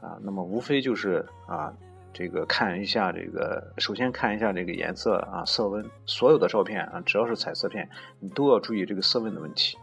[0.00, 1.72] 啊，那么无非就是啊，
[2.12, 5.84] 这个看一下这个，首先看一下这个颜色啊，色温。
[6.06, 9.76] 所有的照片啊，只要是彩色片，你都要注意这个色温的问题。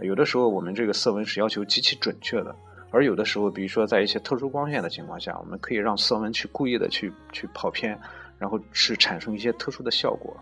[0.00, 2.54] 有的时候我们这个色温是要求极其准确的，
[2.90, 7.98] 而有的时候，比如说在一些特殊光线的情况下，我们可以让色温去故意的去去跑偏，
[8.38, 10.36] 然后是产生一些特殊的效果。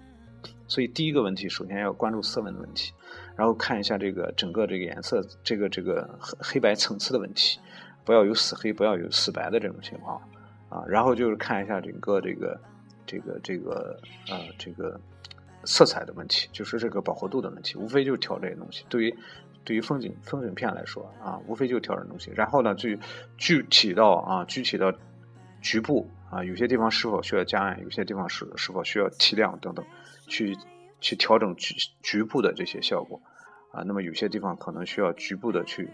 [0.66, 2.92] 所以第一个问题，首先要关注色温的问题，
[3.37, 7.61] 然后看一下这个整个这个颜色，这个这个黑黑白层次的问题，
[8.05, 10.20] 不要有死黑，不要有死白的这种情况
[10.75, 10.83] 啊。
[10.89, 12.61] 然后就是看一下整个这个
[13.07, 13.97] 这个这个
[14.29, 15.01] 呃这个
[15.65, 18.85] 色彩的问题，就是这个饱和度的问题，无非就是调这些东西。
[18.89, 19.17] 对于
[19.65, 22.33] 对于风景风景片来说啊，无非就调这东西。
[22.35, 22.89] 然后呢，就
[23.39, 24.93] 具体到啊具体到
[25.63, 29.85] 局部啊，有些地方是否需要加暗，有些地方是是否需要提亮等等。
[30.27, 30.57] 去
[31.01, 33.21] 去调整局局部的这些效果
[33.73, 35.85] 啊，那么有些地方可能需要局部的去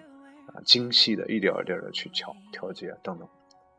[0.46, 3.28] 啊精细的一点一点的去调调节等等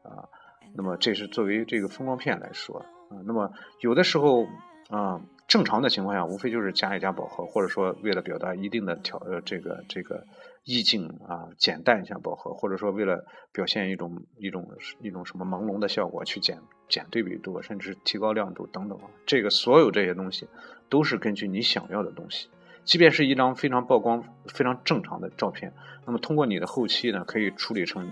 [0.04, 0.28] 啊，
[0.74, 2.80] 那么这是作为这个风光片来说
[3.10, 4.48] 啊，那么有的时候
[4.90, 10.26] 啊正常的情况下，无非就是加一加饱和，或者说为了表达一定的调呃这个这个
[10.64, 14.70] 意境啊，减淡一下饱和，或者说为了表现一种一种
[15.02, 16.60] 一种什么朦胧的效果去减。
[16.90, 20.50] 减对比度，甚至提高亮度等等啊，这个所有这些东西
[20.90, 22.50] 都是根据你想要的东西。
[22.84, 25.72] 即便是一张非常曝光、非常正常的照片，
[26.06, 28.12] 那么通过你的后期呢，可以处理成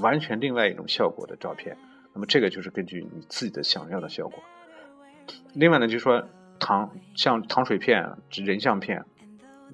[0.00, 1.76] 完全另外一种效果的照片。
[2.14, 4.42] 那么这个就是根据你自己的想要的效果。
[5.52, 6.26] 另外呢，就是说
[6.58, 9.04] 糖像糖水片、人像片。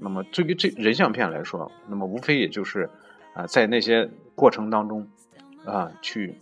[0.03, 2.89] 那么对于这人像片来说，那么无非也就是
[3.35, 5.07] 啊，在那些过程当中
[5.67, 6.35] 啊，去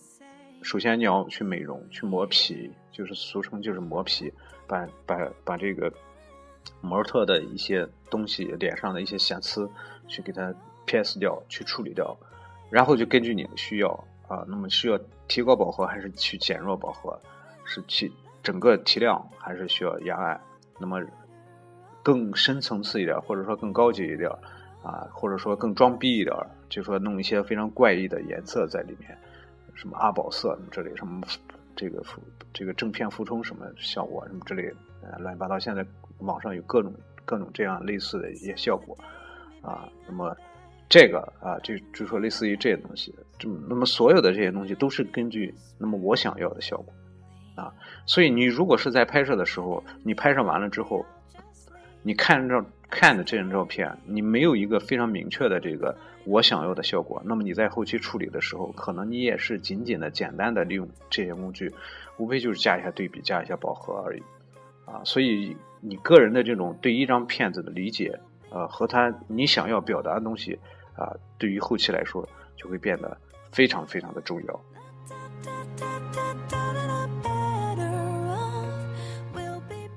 [0.62, 4.32] 首先你要去美容、去磨皮，就是俗称就是磨皮，
[4.68, 5.92] 把把把这个
[6.80, 9.68] 模特的一些东西、脸上的一些瑕疵
[10.06, 10.54] 去给它
[10.86, 12.16] PS 掉、去处理掉，
[12.70, 17.18] 然后就根据你的需要啊，那么需要提高饱和还是去减弱饱和，
[17.64, 18.12] 是去
[18.42, 20.40] 整个提亮还是需要压暗，
[20.78, 21.00] 那么。
[22.00, 24.30] 更深层次一点，或者说更高级一点，
[24.82, 26.34] 啊，或者说更装逼一点，
[26.70, 29.18] 就说弄一些非常怪异的颜色在里面，
[29.74, 31.20] 什么阿宝色之类，什么
[31.76, 32.22] 这个浮
[32.54, 35.58] 这个正片浮冲什么效果什么之类，呃，乱七八糟。
[35.58, 35.84] 现在
[36.20, 36.94] 网上有各种
[37.26, 38.96] 各种这样类似的一些效果，
[39.60, 40.34] 啊，那么
[40.88, 46.92] 这个啊，就就说类似于这些东西，这那么所有的这些东西都是根据那么我想要的效果，
[47.54, 47.72] 啊，
[48.06, 51.04] 所以你如果是在拍摄的时候，你拍摄完了之后。
[52.04, 61.70] 你看着看的这张照片，你没有一个非常明确的这个我想要的效果，那么你在后期处理的时候，可能你也是仅仅的简单的利用这些工具，
[62.16, 64.22] 无非就是加一下对比，加一下饱和而已，
[64.86, 68.18] 啊，所以你个人的这种对一张片子的理解，
[68.50, 70.58] 呃，和他你想要表达的东西，
[70.98, 73.16] 啊，对于后期来说就会变得
[73.52, 74.60] 非常非常的重要，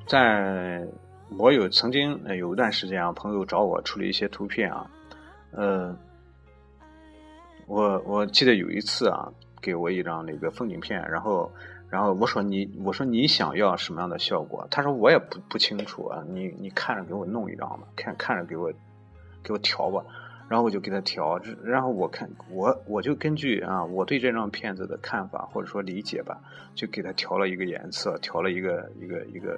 [0.07, 0.87] 在。
[1.37, 4.85] 我有曾经有一段时间啊，朋友找我处理一些图片啊，
[5.51, 5.95] 呃，
[7.67, 11.49] 我我记得有一次啊，给我一张那个风景片，然后
[11.89, 14.67] 然后我说你我说你想要什么样的效果？
[14.69, 18.69] 他说我也不不清楚啊，你你看着给我弄一张吧，看看着给我
[19.41, 20.03] 给我调吧，
[20.51, 26.37] 然后我就给他调，然后我看我我就根据啊我对这张片子的看法或者说理解吧，
[26.75, 29.57] 就给他调了一个颜色，调了一个一个一个。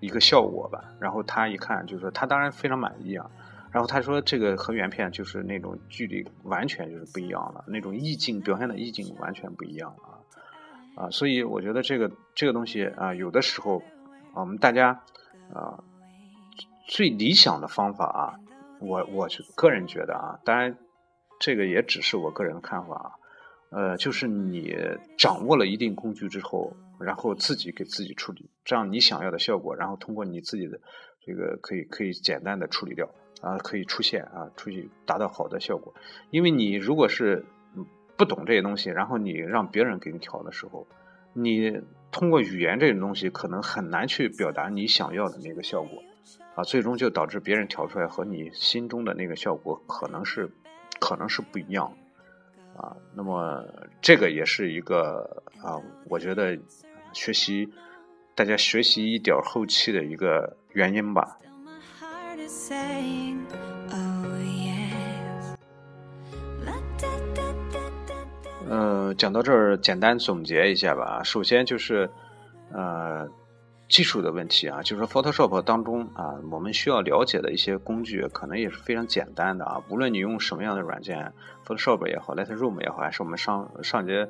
[0.00, 3.28] 一个效果吧，然后他一看，就是说他当然非常满意啊。
[3.72, 11.10] 然后他说这个和原片就是那种距离完全就是不一样了，那种意境表现的意境完全不一样啊啊！
[11.10, 13.82] 所以我觉得这个这个东西啊，有的时候
[14.34, 15.00] 我们大家
[15.52, 15.82] 啊
[16.86, 18.38] 最理想的方法啊，
[18.80, 20.76] 我我个人觉得啊，当然
[21.40, 23.10] 这个也只是我个人的看法啊，
[23.70, 24.76] 呃，就是你
[25.16, 26.76] 掌握了一定工具之后。
[27.00, 30.80] 然后自己给自己处理，这样你想要的效果，然后通过你自己的
[31.24, 33.08] 这个可以可以简单的处理掉
[33.40, 35.94] 啊，可以出现啊，出去达到好的效果。
[36.32, 37.44] 因为你如果是
[38.16, 40.88] 不懂这些东西，然后你让别人给你调的时候，
[41.34, 46.02] 你通过语言这种东西可能很难去表达你想要的那个效果
[46.54, 50.50] 啊，最终就导致别人调出来和你心中的那个效果可能是
[51.00, 51.92] 可能是不一样
[52.76, 52.96] 啊。
[53.14, 53.64] 那么
[54.00, 56.58] 这个也是一个啊，我觉得。
[57.14, 57.66] 学习，
[58.34, 61.38] 大家学习一点后期的一个原因吧。
[68.68, 71.22] 呃，讲到这儿，简单总结一下吧。
[71.24, 72.08] 首先就是，
[72.70, 73.26] 呃。
[73.88, 79.82] 技术的问题啊，就是 Photoshop 当中啊，我们需要了解的一些工具，可能也是非常简单的啊。
[79.88, 81.32] 无论你用什么样的软件
[81.66, 84.28] ，Photoshop 也好，Lightroom 也好，还是我们上上节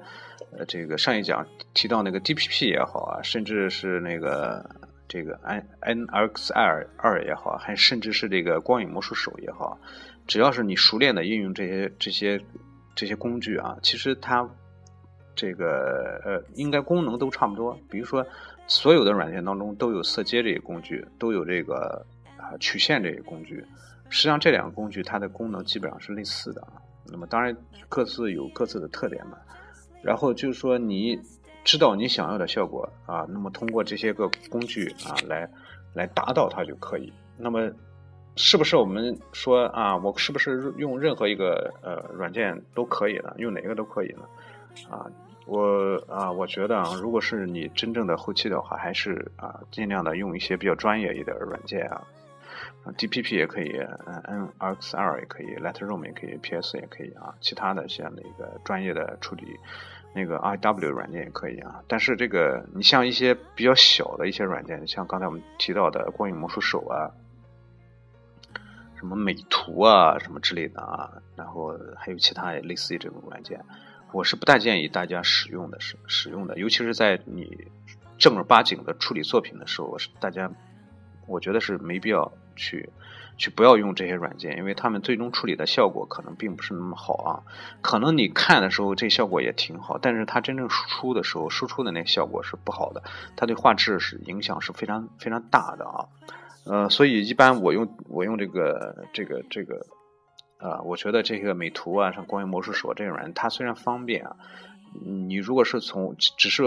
[0.57, 1.45] 呃这个上一讲
[1.75, 4.65] 提到那个 DPP 也好啊，甚至是那个
[5.09, 9.77] 这个 N NXR 二也好，还甚至是这个光影魔术手也好，
[10.29, 12.41] 只要是你熟练的运用这些这些
[12.95, 14.49] 这些工具啊，其实它
[15.35, 18.25] 这个呃应该功能都差不多，比如说。
[18.69, 22.05] 所有的软件当中都有色阶这些工具，都有这个
[22.37, 23.65] 啊曲线这些工具。
[24.11, 26.75] 实际上这两个工具它的功能基本上是类似的啊。
[27.11, 27.57] 那么当然
[27.89, 29.39] 各自有各自的特点嘛。
[30.03, 31.19] 然后就是说你
[31.65, 35.49] 知道你想要的效果啊，那么通过这些个工具啊来
[35.95, 37.13] 来达到它就可以。
[37.37, 37.71] 那么
[38.37, 43.35] 是不是我们说啊，我是不是用任何一个呃软件都可以呢？
[43.39, 44.23] 用哪个都可以呢？
[44.89, 45.07] 啊？
[45.49, 52.05] 我啊，我觉得啊，如果是你真正的后期的话，还是啊，尽量的用一些比较专业一点的软件啊
[52.99, 53.79] ，DPP 也可以
[54.25, 59.59] 嗯，NXR 也可以，Lightroom 也可以，PS 也可以啊，其他的像那个专业的处理
[60.15, 61.83] 那个 IW 软件也可以啊。
[61.89, 67.09] 但是这个你像一些比较小的一些软件，像刚才我们提到的光影魔术手啊，
[68.99, 73.65] 什么美图啊，什么之类的啊，然后还有其他类似于这种软件。
[74.13, 77.67] 我是不大建议大家使用的，是使用的，尤其是在你
[78.19, 80.51] 正儿八经的处理作品的时候，是大家，
[81.27, 82.91] 我觉得是没必要去
[83.37, 87.31] 去不要用这些软件，因为他们最终处理的效果可能并不是那么好啊。
[87.83, 93.03] 可能你看的时候这效果也挺好，但是它真正输出的时候，输出的那效果是不好的，
[93.37, 96.07] 它对画质是影响是非常非常大的啊。
[96.65, 99.87] 呃，所以一般我用我用这个这个这个，
[100.59, 104.37] 啊，我觉得这个美图啊，像光源魔术手这种软件，它虽然方便啊。
[105.05, 106.65] 你如果是从只是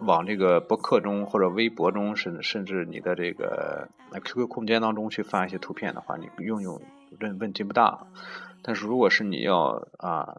[0.00, 6.80] 往这个博客中或者微博中，甚甚至你的这个 QQ 空间当中去发一些图片的话，你用用
[7.20, 8.06] 问问题不大。
[8.62, 10.36] 但是如果是你要啊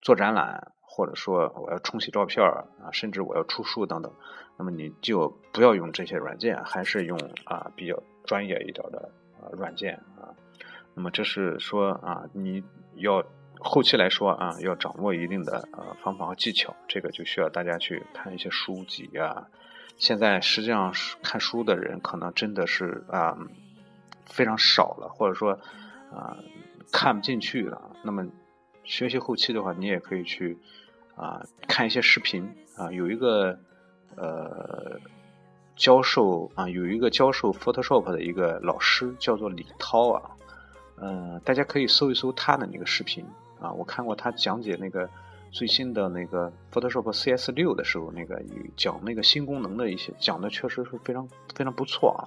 [0.00, 4.10] 做展览，或者说我要冲洗照片啊，甚至我要出书等等，
[4.56, 9.10] 那么你就不要用这些软件，还是用啊比较专业一点的
[9.42, 10.32] 啊软件啊。
[10.96, 12.64] 那么这是说啊你
[12.96, 13.24] 要。
[13.58, 19.48] 后期来说啊，要掌握一定的呃方法和技巧，这个就需要大家去看一些书籍啊。
[19.96, 20.92] 现在实际上
[21.22, 23.34] 看书的人可能真的是啊
[24.26, 25.58] 非常少了，或者说
[26.12, 26.36] 啊
[26.92, 27.80] 看不进去了。
[28.02, 28.28] 那么
[28.84, 30.58] 学习后期的话，你也可以去
[31.16, 32.92] 啊看一些视频啊。
[32.92, 33.58] 有一个
[34.16, 35.00] 呃
[35.76, 40.35] 教授啊，有一个教授 Photoshop 的一个老师叫做李涛啊，
[41.00, 43.24] 嗯，大家可以搜一搜他的那个视频。
[43.58, 45.08] 啊，我看过他讲解那个
[45.50, 48.42] 最新的那个 Photoshop CS 六的时候，那个
[48.76, 52.20] 讲那个新功能的一些讲的确实是非常非常不错啊，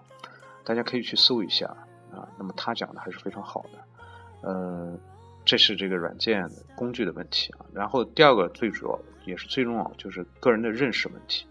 [0.63, 1.67] 大家可以去搜一下
[2.11, 2.27] 啊。
[2.39, 4.97] 那么他讲的还是非常好的，呃，
[5.45, 7.65] 这是这个软件工具的问题啊。
[7.71, 11.45] 然后第二个最主要也是最重要就是个人的认识问题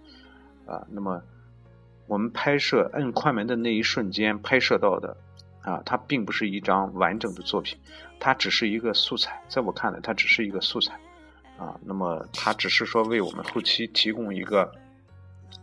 [0.67, 0.85] 啊。
[0.91, 1.23] 那么
[2.09, 5.17] 我们拍摄摁快门的那一瞬间拍摄到的。
[5.69, 7.79] 啊，它并不是一张完整的作品，
[8.19, 9.39] 它只是一个素材。
[9.49, 10.99] 在我看来，它只是一个素材，
[11.59, 14.73] 啊，那么它只是说为我们后期提供一个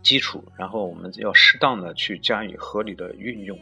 [0.04, 3.58] 基础，然后我们要适当的去加以合理的运用，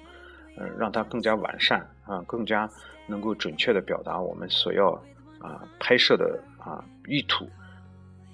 [0.58, 2.68] 嗯，让它更加完善啊，更加
[3.06, 4.90] 能够准确的表达我们所要
[5.38, 7.48] 啊拍摄的啊意图，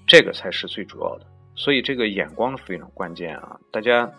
[0.05, 1.25] 这个才是最主要的。
[1.55, 4.11] 所以这个眼光非常关键啊，大家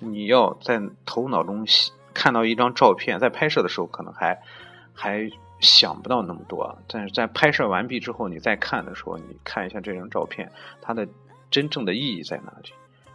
[0.00, 1.64] 你要在头脑中。
[2.12, 4.40] 看到一张照片，在拍摄的时候可能还
[4.94, 10.50] 还想不到那么多，但是在拍摄完毕之后，你再看的时候，你看一下这张照片，
[10.80, 11.06] 它的
[11.50, 12.72] 真正的意义在哪里？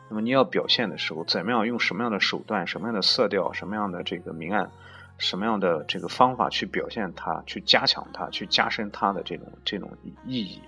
[0.09, 4.71] 那么你要表现的时候，怎么样用什么样的手段、什么样的色调、什么样的这个明暗、
[5.17, 9.91] 什么样的这个方法去表现它，去加强它，去加深它的这种这种
[10.25, 10.61] 意义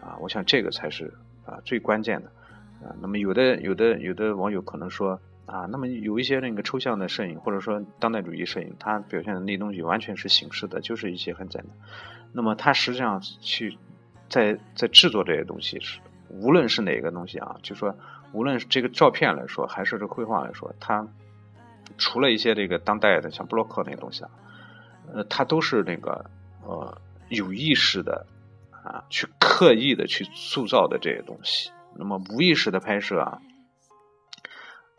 [0.00, 0.16] 啊？
[0.20, 1.12] 我想这个才是
[1.44, 2.30] 啊最关键的
[2.82, 2.96] 啊。
[3.00, 5.20] 那么有的有的有的网友可能说。
[5.48, 11.70] 啊，那么有一些那个抽象的摄影，或者说当代主义摄影，它表现的那东西完全是形式的，就是一些很简单。
[12.32, 13.78] 那么它实际上去
[14.28, 17.96] 在在制作这些东西是，无论是哪个东西啊，就说
[18.32, 21.08] 无论是这个照片来说，还是这绘画来说，它
[21.96, 24.30] 除了一些这个当代的像布洛克那些东西啊，
[25.14, 26.26] 呃，它都是那个
[26.62, 28.26] 呃有意识的
[28.84, 31.70] 啊，去刻意的去塑造的这些东西。
[31.96, 33.40] 那么无意识的拍摄啊。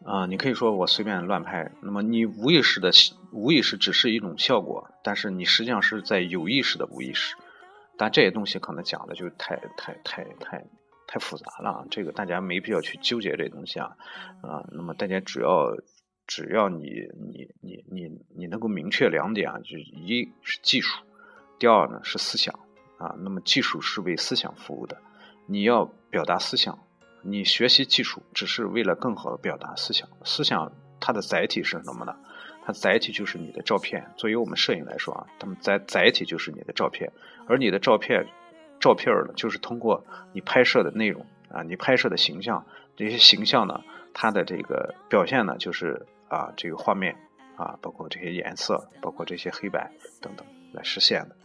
[0.06, 2.90] 啊，你可以说我随便乱拍，那么你无意识的
[3.32, 7.36] 无意识只是一种效果，但是你实际上是在有意识的无意识。
[7.98, 10.66] 但这些东西可能讲的就太太太太
[11.06, 13.98] 太复杂了，这个大家没必要去纠结这东西啊
[14.42, 14.64] 啊。
[14.72, 15.76] 那么大家只要
[16.26, 16.86] 只要你
[17.20, 21.04] 你你你你能够明确两点啊，就一是技术，
[21.60, 22.58] 第二呢是思想
[22.98, 23.16] 啊。
[23.20, 24.98] 那么技术是为思想服务的，
[25.46, 26.80] 你要表达思想。
[27.22, 32.16] 你学习技术只是为了更好的表达思想，思想它的载体是什么呢？
[32.66, 34.06] 它载体就是你的照片。
[34.16, 37.12] 作为我们摄影来说啊，它们载载体就是你的照片，
[37.48, 38.26] 而你的照片，
[38.80, 42.64] 照片呢，就是通过你拍摄的内容啊，你拍摄的形象，
[42.96, 43.82] 这些形象呢，
[44.14, 47.16] 它的这个表现呢，就是啊，这个画面
[47.56, 49.92] 啊，包括这些颜色，包括这些黑白
[50.22, 51.36] 等等来实现的。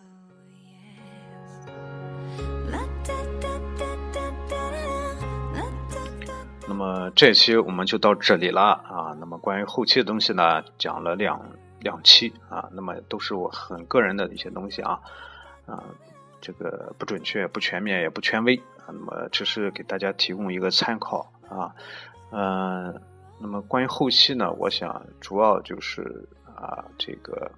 [6.84, 9.16] 么这期我们就到这里了啊。
[9.18, 11.40] 那么关于后期的东西呢，讲了两
[11.80, 12.68] 两期啊。
[12.72, 15.00] 那么都是我很个人的一些东西啊
[15.66, 15.82] 啊，
[16.40, 18.88] 这个不准确、不全面、也不权威啊。
[18.88, 21.74] 那么只是给大家提供一个参考啊。
[22.30, 23.00] 嗯，
[23.40, 27.50] 那么关于后期呢，我想主要就是啊，这个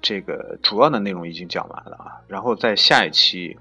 [0.00, 2.22] 这个主要的内容已经讲完了啊。
[2.28, 3.58] 然后在下一期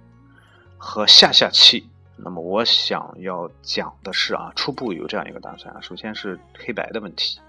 [0.77, 1.89] 和下下期。
[2.17, 5.81] 那么我想要讲的是啊，初步有这样一个打算啊。
[5.81, 7.39] 首先是黑白的问题，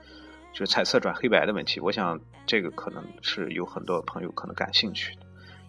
[0.53, 1.79] 就是彩色转黑白的问题。
[1.81, 5.23] 我想这个可能是有很多朋友可能感兴趣的，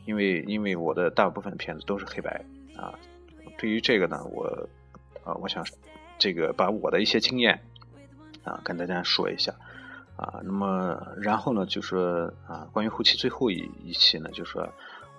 [0.06, 2.44] 因为因为我的大部分的片子都是黑白
[2.76, 2.94] 啊。
[3.58, 4.46] 对于这个呢，我
[5.24, 5.66] 啊，我想
[6.18, 7.60] 这个把我的一些经验
[8.44, 9.54] 啊跟大家说一下
[10.16, 14.68] 啊，那么然后呢，就说啊，关于后期最后一一期呢，就是说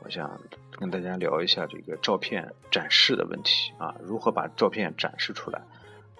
[0.03, 0.41] 我想
[0.73, 5.61] 跟大家聊一下这个照片展示的问题啊，如何把照片展示出来？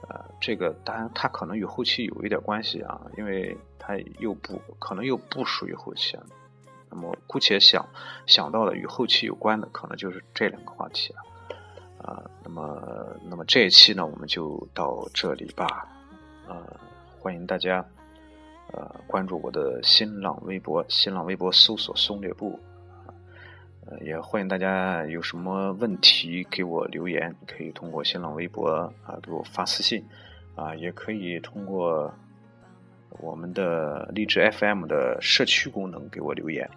[0.09, 6.23] 呃，这个当然它可能与后期有一点关系啊，因为它又不可能又不属于后期啊。
[6.91, 7.89] 那么姑且想
[8.27, 11.23] 想到的与后期有关的，可能就是这两个话题啊。
[11.99, 15.89] 啊，那么那么这一期呢，我们就到这里吧。
[16.47, 16.65] 呃，
[17.21, 17.85] 欢迎大家。
[18.71, 22.61] 呃，关注我的新浪微博，新浪微博搜索“松略部”，
[24.01, 28.69] 也欢迎大家有什么问题给我留言，可以通过新浪微博
[29.05, 30.05] 啊给我发私信，
[30.55, 32.13] 啊，也可以通过
[33.21, 36.69] 我们的荔枝 FM 的社区功能给我留言，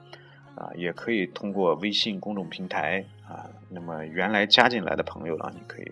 [0.55, 5.91] 啊，也可以通过微信公众平台啊，那么原来加进来的朋友呢，你可以。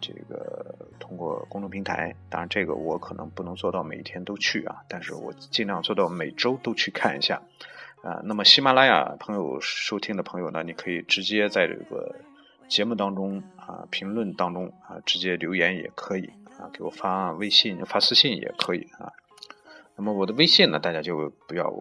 [0.00, 7.42] 这个通过公众平台，当然这个我可能不能做到每天都去啊，但是我尽量做到每周都去看一下，
[8.02, 12.14] 啊，那么喜马拉雅朋友收听的朋友呢，你可以直接在这个
[12.68, 19.12] 节目当中啊评论当中啊直接留言也可以啊，给我发微信发私信也可以啊。
[19.96, 21.72] 那么我的微信呢，大家就不要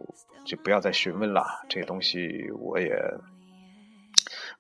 [0.43, 2.95] 就不要再询问了，这些东西我也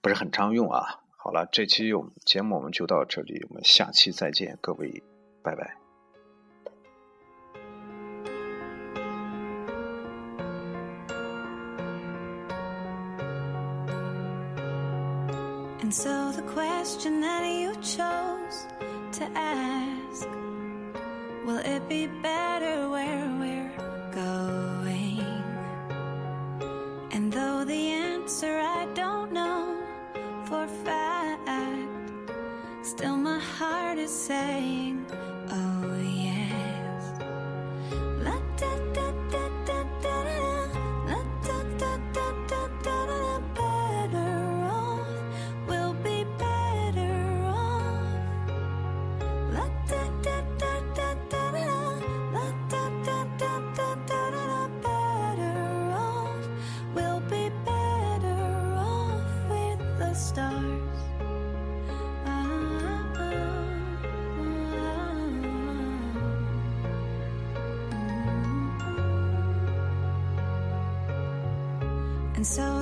[0.01, 1.01] 不是很常用啊。
[1.17, 5.01] 好了，这期我们节目我们就到这里，我们下期再见，各位，
[5.41, 5.86] 拜拜。
[15.87, 18.67] And so the question that you chose
[19.13, 20.27] to ask
[21.45, 23.86] Will it be better where we're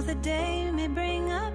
[0.06, 1.52] the day may bring a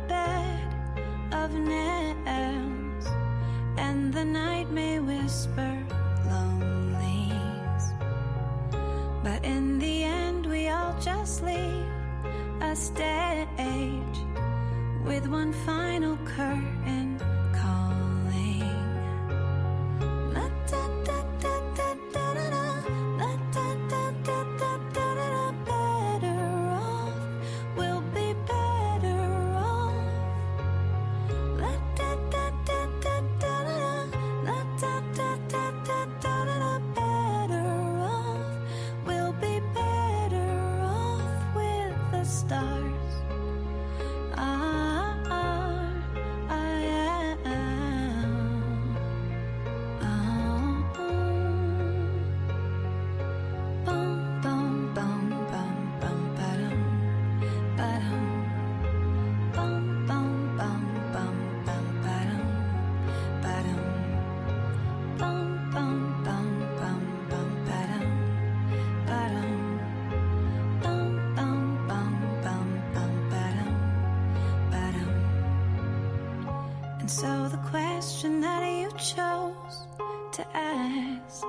[78.11, 79.87] question that you chose
[80.33, 81.45] to ask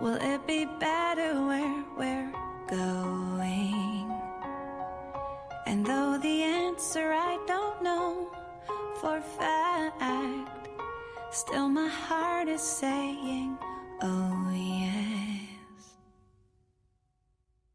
[0.00, 1.25] Will it be better?